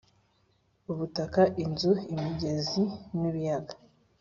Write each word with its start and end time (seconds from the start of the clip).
ubutaka 0.91 1.41
inzuzi 1.63 2.05
imigezi 2.13 2.83
n’ 3.19 3.21
ibiyaga 3.29 3.73